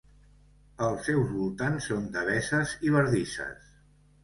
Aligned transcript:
Els 0.85 1.05
seus 1.09 1.27
voltants 1.33 1.91
són 1.93 2.09
deveses 2.17 2.75
i 2.89 2.97
bardisses. 2.99 3.73